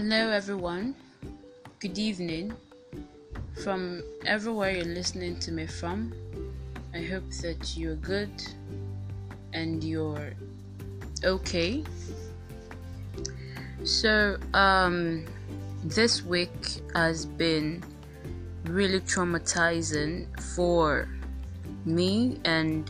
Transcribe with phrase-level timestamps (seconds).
[0.00, 0.94] Hello, everyone.
[1.80, 2.54] Good evening.
[3.64, 6.14] From everywhere you're listening to me from,
[6.94, 8.30] I hope that you're good
[9.52, 10.34] and you're
[11.24, 11.82] okay.
[13.82, 15.26] So, um,
[15.82, 17.82] this week has been
[18.66, 21.08] really traumatizing for
[21.84, 22.88] me and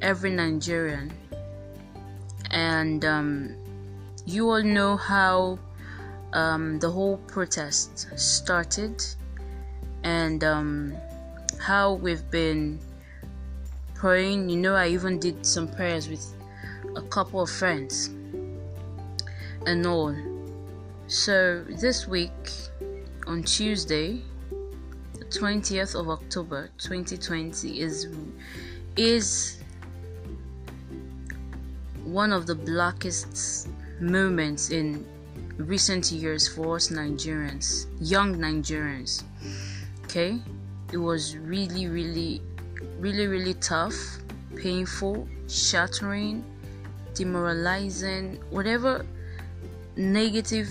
[0.00, 1.12] every Nigerian.
[2.50, 3.56] And um,
[4.24, 5.58] you all know how
[6.34, 9.02] um, the whole protest started
[10.02, 10.94] and um,
[11.58, 12.78] how we've been
[13.94, 14.50] praying.
[14.50, 16.34] You know, I even did some prayers with
[16.96, 18.10] a couple of friends
[19.66, 20.14] and all.
[21.06, 22.32] So, this week
[23.26, 24.20] on Tuesday,
[25.18, 28.08] the 20th of October 2020, is
[28.96, 29.58] is
[32.04, 33.68] one of the blackest
[34.00, 35.04] moments in
[35.56, 39.22] recent years for us Nigerians, young Nigerians.
[40.04, 40.40] Okay,
[40.92, 42.42] it was really, really,
[42.98, 43.94] really, really tough,
[44.56, 46.44] painful, shattering,
[47.14, 49.04] demoralizing, whatever
[49.96, 50.68] negative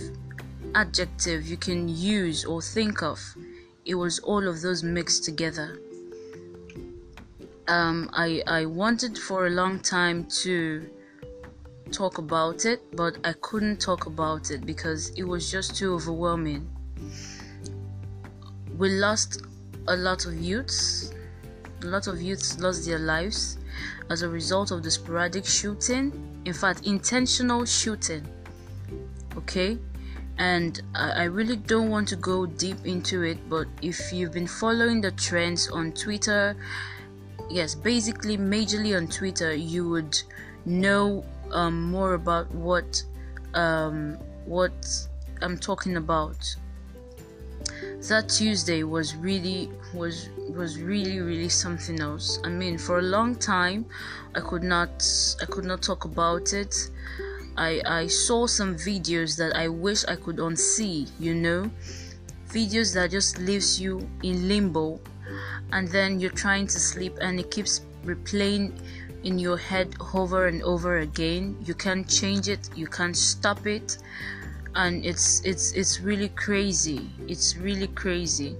[0.75, 3.19] adjective you can use or think of.
[3.85, 5.79] It was all of those mixed together.
[7.67, 10.89] Um, I I wanted for a long time to
[11.93, 16.69] talk about it, but I couldn't talk about it because it was just too overwhelming.
[18.77, 19.43] We lost
[19.87, 21.13] a lot of youths.
[21.83, 23.57] A lot of youths lost their lives
[24.09, 26.11] as a result of the sporadic shooting,
[26.45, 28.27] in fact, intentional shooting.
[29.37, 29.77] Okay,
[30.37, 35.01] and I, really don't want to go deep into it, but if you've been following
[35.01, 36.55] the trends on Twitter,
[37.49, 40.19] yes, basically, majorly on Twitter, you would
[40.65, 43.03] know um, more about what
[43.53, 44.73] um, what
[45.41, 46.55] I'm talking about.
[48.09, 52.39] That Tuesday was really was was really really something else.
[52.43, 53.85] I mean, for a long time,
[54.35, 54.91] I could not
[55.41, 56.75] I could not talk about it.
[57.55, 61.09] I I saw some videos that I wish I could unsee.
[61.19, 61.71] You know,
[62.49, 64.99] videos that just leaves you in limbo,
[65.71, 68.73] and then you're trying to sleep and it keeps replaying
[69.23, 71.57] in your head over and over again.
[71.63, 72.69] You can't change it.
[72.75, 73.97] You can't stop it.
[74.75, 77.09] And it's it's it's really crazy.
[77.27, 78.55] It's really crazy.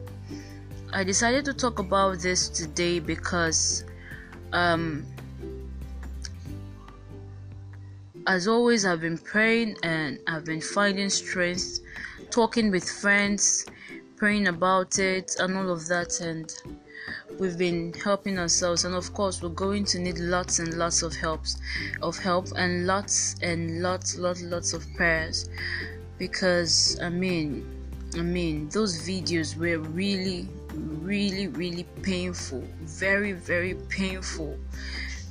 [0.94, 3.84] I decided to talk about this today because
[4.52, 5.06] um
[8.26, 11.80] as always i've been praying and i've been finding strength
[12.30, 13.66] talking with friends
[14.24, 16.22] praying about it and all of that.
[16.22, 16.50] And
[17.40, 21.16] we've been helping ourselves and of course we're going to need lots and lots of
[21.16, 21.58] helps
[22.02, 25.50] of help and lots and lots lots lots of prayers.
[26.18, 27.66] Because i mean
[28.16, 30.48] i mean those videos were really
[31.02, 34.58] really really painful very very painful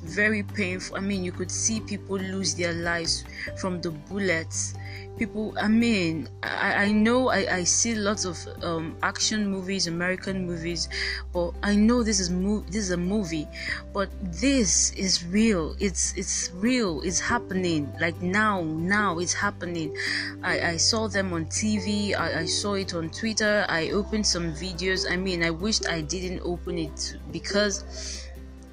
[0.02, 0.96] very painful.
[0.96, 3.24] I mean you could see people lose their lives
[3.60, 4.74] from the bullets.
[5.18, 10.46] People i mean i, I know I, I see lots of um, action movies american
[10.46, 10.88] movies
[11.34, 13.46] but i know this is mo- this is a movie.
[13.92, 14.08] But
[14.40, 15.76] this is real.
[15.78, 17.02] It's it's real.
[17.02, 17.92] It's happening.
[18.00, 19.94] Like now now it's happening.
[20.42, 23.66] I, I saw them on tv I, I saw it on twitter.
[23.68, 25.10] I opened some videos.
[25.10, 27.84] I mean i wished i didn't open it because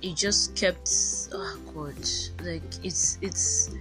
[0.02, 0.90] it just kept
[1.34, 1.96] oh god
[2.44, 3.72] like it's it's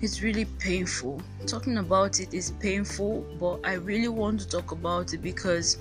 [0.00, 1.20] it's really painful.
[1.46, 5.76] Talking about it is painful, but I really want to talk about it because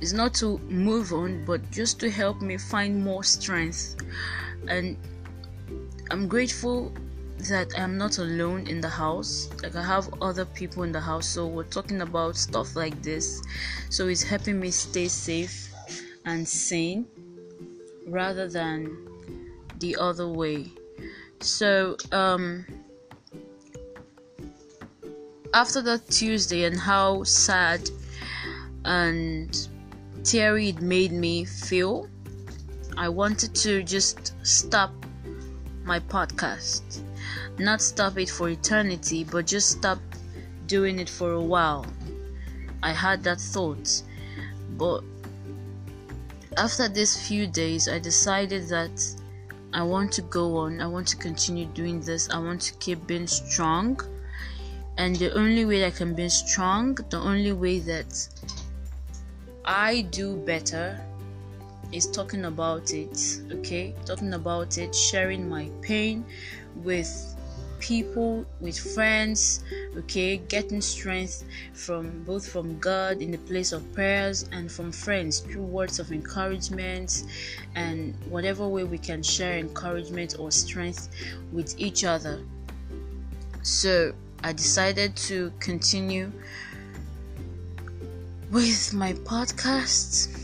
[0.00, 3.96] it's not to move on, but just to help me find more strength.
[4.66, 4.96] And
[6.10, 6.92] I'm grateful
[7.48, 9.48] that I'm not alone in the house.
[9.62, 13.40] Like I have other people in the house, so we're talking about stuff like this.
[13.90, 15.72] So it's helping me stay safe
[16.24, 17.06] and sane
[18.10, 19.08] rather than
[19.78, 20.66] the other way.
[21.40, 22.66] So um
[25.54, 27.88] after that Tuesday and how sad
[28.84, 29.68] and
[30.24, 32.08] teary it made me feel,
[32.96, 34.92] I wanted to just stop
[35.84, 37.00] my podcast.
[37.58, 39.98] Not stop it for eternity, but just stop
[40.66, 41.86] doing it for a while.
[42.82, 44.02] I had that thought.
[44.76, 45.02] But
[46.58, 49.02] after these few days, I decided that
[49.72, 50.80] I want to go on.
[50.80, 52.28] I want to continue doing this.
[52.30, 54.00] I want to keep being strong
[54.98, 58.28] and the only way I can be strong, the only way that
[59.64, 61.00] I do better
[61.92, 63.94] is talking about it, okay?
[64.04, 66.24] Talking about it, sharing my pain
[66.74, 67.36] with
[67.80, 69.62] people, with friends,
[69.96, 75.40] okay, getting strength from both from God in the place of prayers and from friends
[75.40, 77.24] through words of encouragement
[77.74, 81.08] and whatever way we can share encouragement or strength
[81.52, 82.40] with each other.
[83.62, 86.32] So I decided to continue
[88.50, 90.34] with my podcast.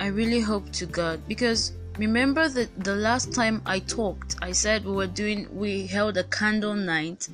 [0.00, 4.84] I really hope to God because remember that the last time I talked, I said
[4.84, 7.28] we were doing, we held a candle night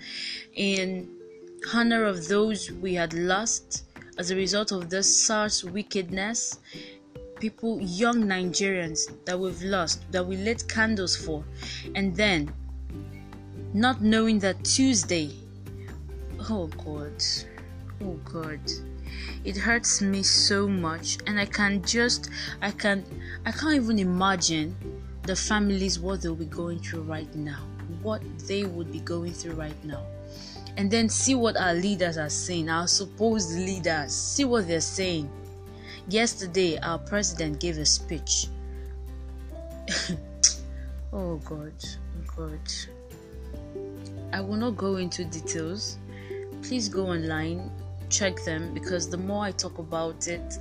[0.54, 1.08] in
[1.74, 3.84] honor of those we had lost
[4.18, 6.58] as a result of this SARS wickedness.
[7.38, 11.42] People, young Nigerians that we've lost, that we lit candles for,
[11.94, 12.52] and then
[13.72, 15.30] not knowing that Tuesday,
[16.50, 17.22] oh God,
[18.02, 18.60] oh God
[19.44, 22.30] it hurts me so much and i can just
[22.62, 23.04] i can
[23.46, 24.76] i can't even imagine
[25.24, 27.60] the families what they'll be going through right now
[28.02, 30.04] what they would be going through right now.
[30.76, 35.30] And then see what our leaders are saying our supposed leaders see what they're saying.
[36.08, 38.46] Yesterday our president gave a speech.
[41.12, 42.60] Oh god oh god.
[44.32, 45.98] I will not go into details.
[46.62, 47.68] Please go online
[48.10, 50.58] check them because the more I talk about it,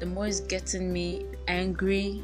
[0.00, 2.22] the more it's getting me angry,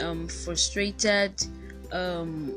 [0.00, 1.44] um, frustrated,
[1.92, 2.54] um,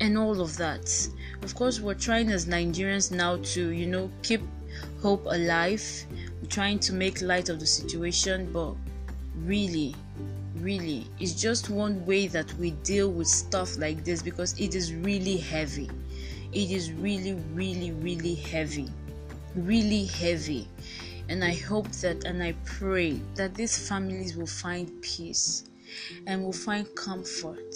[0.00, 1.08] and all of that.
[1.42, 4.42] Of course, we're trying as Nigerians now to, you know, keep
[5.00, 5.84] hope alive.
[6.40, 8.74] We're trying to make light of the situation, but
[9.36, 9.94] really,
[10.56, 14.92] really, it's just one way that we deal with stuff like this because it is
[14.94, 15.90] really heavy.
[16.52, 18.88] It is really, really, really heavy
[19.54, 20.68] really heavy.
[21.28, 25.64] And I hope that and I pray that these families will find peace
[26.26, 27.74] and will find comfort.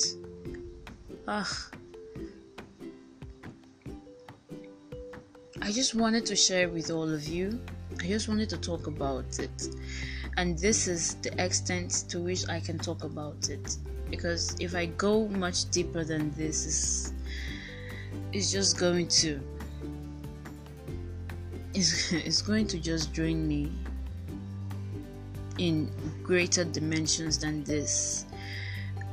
[1.27, 1.71] Ah.
[5.61, 7.61] I just wanted to share with all of you.
[8.01, 9.69] I just wanted to talk about it.
[10.37, 13.77] And this is the extent to which I can talk about it.
[14.09, 17.13] Because if I go much deeper than this, it's,
[18.33, 19.41] it's just going to
[21.75, 23.73] is is going to just drain me
[25.59, 25.91] in
[26.23, 28.25] greater dimensions than this.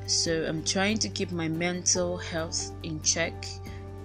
[0.07, 3.34] So I'm trying to keep my mental health in check,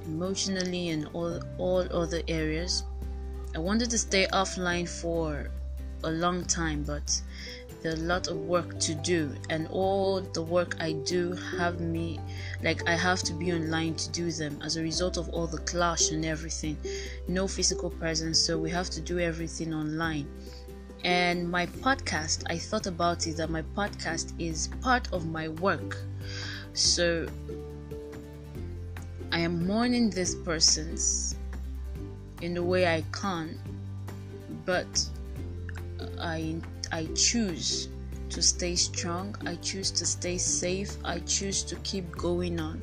[0.06, 2.85] emotionally and all all other areas.
[3.55, 5.50] I wanted to stay offline for
[6.05, 7.20] a long time, but
[7.82, 12.18] there's a lot of work to do and all the work i do have me
[12.62, 15.58] like i have to be online to do them as a result of all the
[15.58, 16.76] clash and everything.
[17.28, 20.28] No physical presence so we have to do everything online.
[21.04, 25.96] And my podcast i thought about it that my podcast is part of my work.
[26.74, 27.26] So
[29.32, 31.36] i am mourning this person's
[32.42, 33.58] in the way i can
[34.64, 35.04] but
[36.18, 36.56] i
[36.92, 37.88] I choose
[38.31, 39.34] to stay strong.
[39.46, 40.96] I choose to stay safe.
[41.04, 42.81] I choose to keep going on.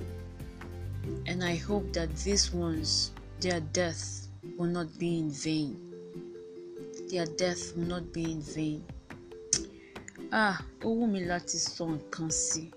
[1.25, 4.27] And I hope that these ones, their death
[4.57, 5.77] will not be in vain.
[7.11, 8.83] Their death will not be in vain.
[10.31, 12.71] Ah, ó mí láti sọ nǹkan sí.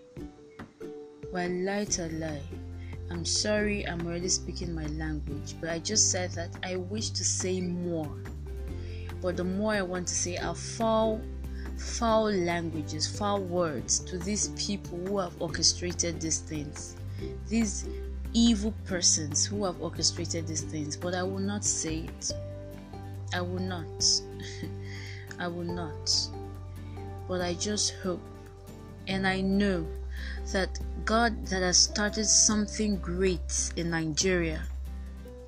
[1.32, 2.42] Tàláì.
[3.10, 7.24] I'm sorry I'm already speaking my language, but I just said that I wish to
[7.24, 8.10] say more.
[9.20, 11.20] But the more I want to say are foul,
[11.76, 16.96] foul languages, foul words to these people who have orchestrated these things,
[17.48, 17.86] these
[18.32, 20.96] evil persons who have orchestrated these things.
[20.96, 22.32] But I will not say it.
[23.34, 24.04] I will not.
[25.38, 26.10] I will not.
[27.28, 28.20] But I just hope
[29.06, 29.86] and I know
[30.52, 34.62] that God that has started something great in Nigeria,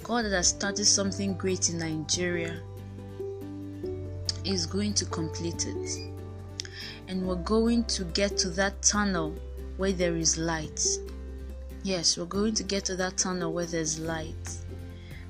[0.02, 2.61] God that has started something great in Nigeria
[4.45, 6.13] is going to complete it.
[7.09, 9.35] And we're going to get to that tunnel
[9.77, 10.87] where there is light.
[11.83, 14.57] Yes, we're going to get to that tunnel where there's light.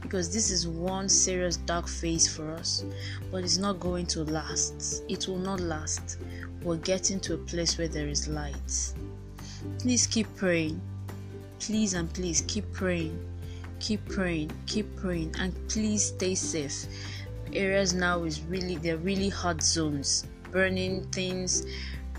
[0.00, 2.84] Because this is one serious dark phase for us,
[3.30, 5.04] but it's not going to last.
[5.08, 6.18] It will not last.
[6.62, 8.92] We're getting to a place where there is light.
[9.78, 10.80] Please keep praying.
[11.60, 13.18] Please and please keep praying.
[13.80, 14.50] Keep praying.
[14.66, 15.34] Keep praying.
[15.38, 16.86] And please stay safe
[17.54, 20.26] areas now is really they're really hot zones.
[20.50, 21.64] Burning things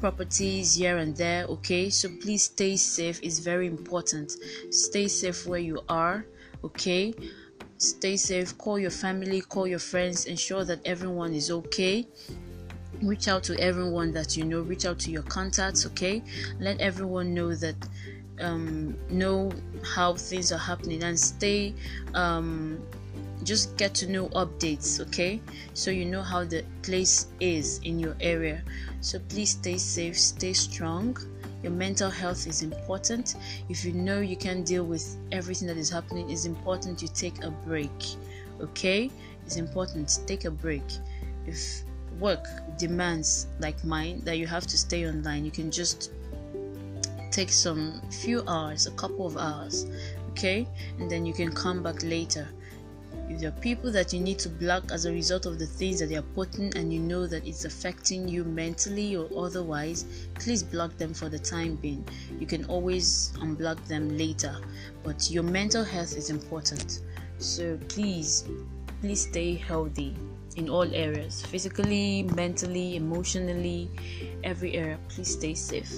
[0.03, 1.89] properties here and there okay?
[1.89, 3.21] So please stay safe.
[3.23, 4.35] It's very important.
[4.69, 6.25] Stay safe where you are
[6.61, 7.13] okay?
[7.77, 8.57] Stay safe.
[8.57, 10.25] Call your family call your friends.
[10.25, 12.05] Ensure that everyone is okay.
[13.01, 14.59] Reach out to everyone that you know.
[14.59, 16.21] Reach out to your contacts okay?
[16.59, 17.75] Let everyone know that
[18.41, 19.53] um, know
[19.85, 21.73] how things are happening and stay
[22.13, 22.81] um,
[23.43, 25.41] just get to know updates okay?
[25.73, 28.63] So you know how the place is in your area.
[29.01, 31.17] So please stay safe stay strong.
[31.61, 33.35] Your mental health is important.
[33.69, 37.43] If you know you can deal with everything that is happening it's important you take
[37.43, 37.91] a break
[38.61, 39.09] okay?
[39.45, 40.83] It's important to take a break.
[41.45, 41.83] If
[42.19, 42.45] work
[42.77, 46.11] demands like mine that you have to stay online you can just
[47.31, 49.87] take some few hours a couple of hours
[50.29, 50.67] okay?
[50.99, 52.47] And then you can come back later
[53.29, 55.99] if there are people that you need to block as a result of the things
[55.99, 60.05] that they are putting and you know that it's affecting you mentally or otherwise,
[60.35, 62.07] please block them for the time being.
[62.39, 64.55] You can always unblock them later,
[65.03, 67.01] but your mental health is important.
[67.39, 68.45] So please,
[69.01, 70.15] please stay healthy
[70.55, 73.89] in all areas physically, mentally, emotionally,
[74.43, 74.99] every area.
[75.09, 75.91] Please stay safe.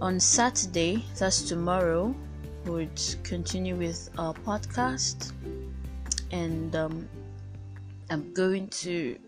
[0.00, 2.14] On Saturday, that's tomorrow,
[2.64, 5.32] we would continue with our podcast
[6.30, 7.08] and um,
[8.10, 9.18] I'm going to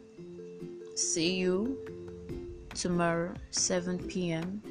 [0.95, 1.79] see you
[2.75, 4.63] tomorrow 7 p.m.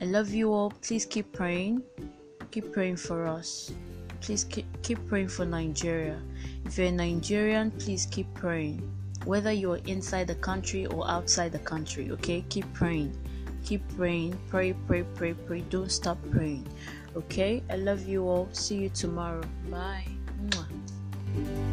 [0.00, 0.72] I love you all.
[0.82, 1.82] Please keep praying.
[2.50, 3.72] Keep praying for us.
[4.20, 6.20] Please keep, keep praying for Nigeria.
[6.64, 8.88] If you're a Nigerian, please keep praying.
[9.24, 12.44] Whether you're inside the country or outside the country, okay?
[12.48, 13.16] Keep praying.
[13.64, 14.38] Keep praying.
[14.48, 15.60] Pray, pray, pray, pray.
[15.70, 16.66] Don't stop praying.
[17.16, 17.62] Okay?
[17.70, 18.48] I love you all.
[18.52, 19.42] See you tomorrow.
[19.70, 20.13] Bye.
[21.34, 21.63] Thank you.